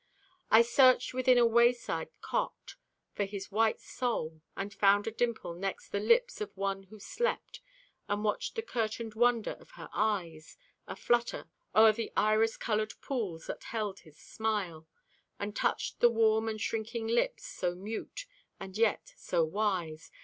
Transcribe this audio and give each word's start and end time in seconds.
I 0.49 0.63
searched 0.63 1.13
within 1.13 1.37
a 1.37 1.45
wayside 1.45 2.09
cot 2.21 2.73
for 3.11 3.23
His 3.23 3.51
white 3.51 3.79
soul, 3.79 4.41
And 4.57 4.73
found 4.73 5.05
a 5.05 5.11
dimple 5.11 5.53
next 5.53 5.89
the 5.89 5.99
lips 5.99 6.41
of 6.41 6.57
one 6.57 6.85
who 6.85 6.97
slept, 6.99 7.61
And 8.09 8.23
watched 8.23 8.55
the 8.55 8.63
curtained 8.63 9.13
wonder 9.13 9.51
of 9.59 9.69
her 9.77 9.91
eyes, 9.93 10.57
Aflutter 10.87 11.49
o'er 11.75 11.91
the 11.91 12.11
iris 12.17 12.57
colored 12.57 12.93
pools 13.01 13.45
that 13.45 13.65
held 13.65 13.99
His 13.99 14.17
smile: 14.17 14.87
And 15.37 15.55
touched 15.55 15.99
the 15.99 16.09
warm 16.09 16.49
and 16.49 16.59
shrinking 16.59 17.05
lips, 17.05 17.45
so 17.45 17.75
mute, 17.75 18.25
And 18.59 18.75
yet 18.79 19.13
so 19.15 19.43
wise. 19.43 20.09